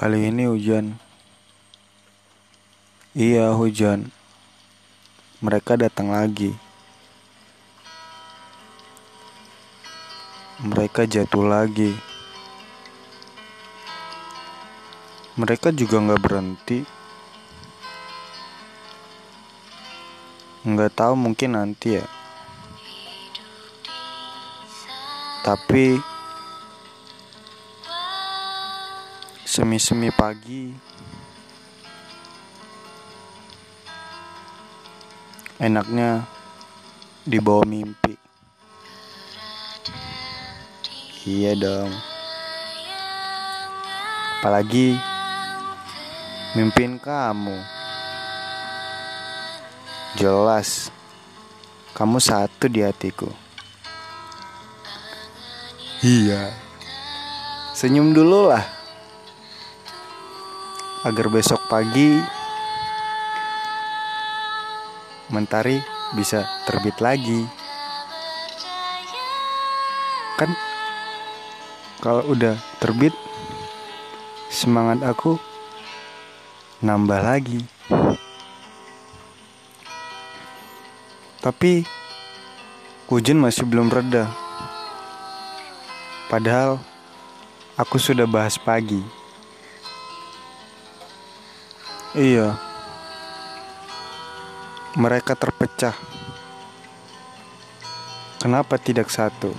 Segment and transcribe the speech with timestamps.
[0.00, 0.96] Kali ini hujan.
[3.12, 4.08] Iya, hujan.
[5.44, 6.56] Mereka datang lagi.
[10.64, 11.92] Mereka jatuh lagi.
[15.36, 16.80] Mereka juga nggak berhenti.
[20.64, 22.08] Nggak tahu mungkin nanti ya.
[25.44, 26.00] Tapi
[29.50, 30.70] semi-semi pagi
[35.58, 36.22] enaknya
[37.26, 38.14] dibawa mimpi.
[41.26, 41.90] Iya dong.
[44.38, 44.94] Apalagi
[46.54, 47.58] mimpin kamu.
[50.14, 50.94] Jelas
[51.98, 53.34] kamu satu di hatiku.
[56.06, 56.54] Iya.
[57.74, 58.79] Senyum dulu lah.
[61.00, 62.20] Agar besok pagi
[65.32, 65.80] mentari
[66.12, 67.40] bisa terbit lagi.
[70.36, 70.52] Kan
[72.04, 72.52] kalau udah
[72.84, 73.16] terbit
[74.52, 75.40] semangat aku
[76.84, 77.64] nambah lagi.
[81.40, 81.88] Tapi
[83.08, 84.28] hujan masih belum reda.
[86.28, 86.76] Padahal
[87.80, 89.19] aku sudah bahas pagi.
[92.10, 92.58] Iya.
[94.98, 95.94] Mereka terpecah.
[98.42, 99.54] Kenapa tidak satu?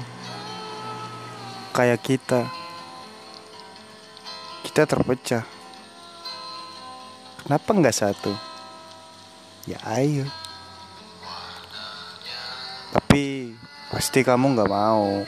[1.72, 2.44] Kayak kita.
[4.68, 5.48] Kita terpecah.
[7.40, 8.36] Kenapa nggak satu?
[9.64, 10.28] Ya ayo.
[12.92, 13.56] Tapi
[13.96, 15.24] pasti kamu nggak mau.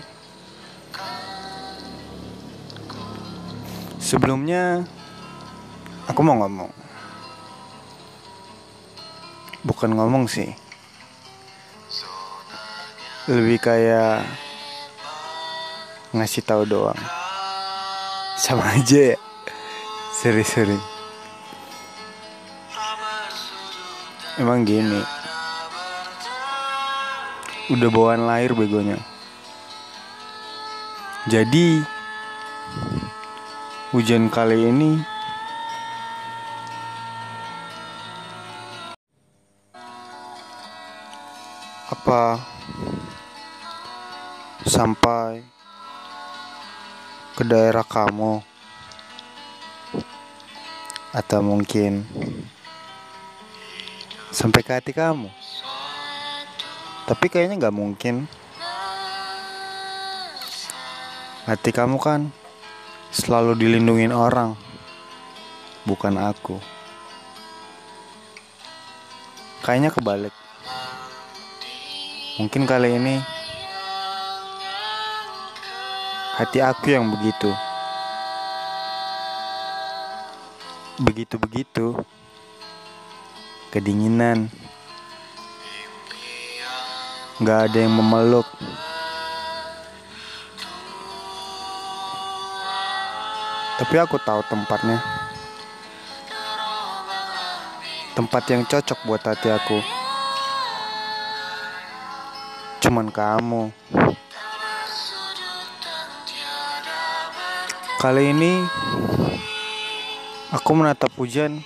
[4.03, 4.83] Sebelumnya
[6.11, 6.82] aku mau ngomong.
[9.63, 10.51] Bukan ngomong sih.
[13.31, 14.27] Lebih kayak
[16.11, 16.99] ngasih tahu doang.
[18.35, 19.19] Sama aja ya.
[20.19, 20.75] Seri-seri.
[24.35, 24.99] Emang gini.
[27.71, 28.99] Udah bawaan lahir begonya.
[31.31, 31.79] Jadi
[33.95, 35.12] hujan kali ini
[41.93, 42.41] apa?
[44.65, 45.45] Sampai
[47.37, 48.41] ke daerah kamu.
[51.13, 52.01] Atau mungkin
[54.33, 55.29] sampai ke hati kamu.
[57.05, 58.25] Tapi kayaknya nggak mungkin.
[61.45, 62.33] Hati kamu kan
[63.13, 64.57] selalu dilindungin orang
[65.85, 66.57] bukan aku.
[69.61, 70.32] Kayaknya kebalik
[72.33, 73.21] mungkin kali ini
[76.33, 77.53] hati aku yang begitu.
[80.97, 81.93] Begitu-begitu
[83.69, 84.49] kedinginan.
[87.37, 88.45] Nggak ada yang memeluk.
[93.77, 94.97] Tapi aku tahu tempatnya.
[98.13, 100.02] Tempat yang cocok buat hati aku
[102.83, 103.71] cuman kamu.
[107.95, 108.59] Kali ini
[110.51, 111.63] aku menatap hujan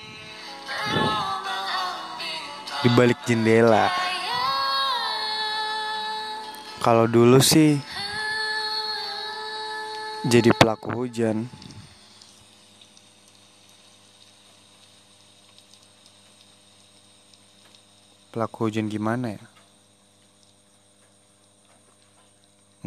[2.85, 3.89] di balik jendela.
[6.85, 7.81] Kalau dulu sih
[10.21, 11.49] jadi pelaku hujan.
[18.29, 19.56] Pelaku hujan gimana ya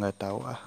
[0.01, 0.57] Né, nggak tahu ah